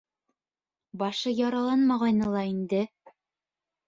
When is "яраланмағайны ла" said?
1.39-2.41